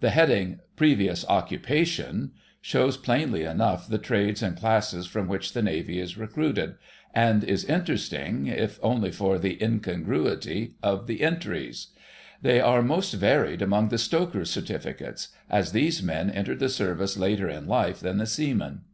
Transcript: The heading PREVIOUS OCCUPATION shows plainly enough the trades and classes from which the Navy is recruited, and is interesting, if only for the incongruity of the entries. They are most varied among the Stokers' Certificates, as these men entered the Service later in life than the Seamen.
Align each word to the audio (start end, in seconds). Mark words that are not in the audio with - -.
The 0.00 0.08
heading 0.08 0.60
PREVIOUS 0.76 1.26
OCCUPATION 1.28 2.30
shows 2.62 2.96
plainly 2.96 3.42
enough 3.44 3.86
the 3.86 3.98
trades 3.98 4.42
and 4.42 4.56
classes 4.56 5.06
from 5.06 5.28
which 5.28 5.52
the 5.52 5.60
Navy 5.60 6.00
is 6.00 6.16
recruited, 6.16 6.76
and 7.14 7.44
is 7.44 7.66
interesting, 7.66 8.46
if 8.46 8.80
only 8.82 9.10
for 9.10 9.38
the 9.38 9.62
incongruity 9.62 10.72
of 10.82 11.06
the 11.06 11.20
entries. 11.20 11.88
They 12.40 12.62
are 12.62 12.80
most 12.80 13.12
varied 13.12 13.60
among 13.60 13.88
the 13.90 13.98
Stokers' 13.98 14.48
Certificates, 14.48 15.28
as 15.50 15.72
these 15.72 16.02
men 16.02 16.30
entered 16.30 16.60
the 16.60 16.70
Service 16.70 17.18
later 17.18 17.50
in 17.50 17.66
life 17.66 18.00
than 18.00 18.16
the 18.16 18.26
Seamen. 18.26 18.84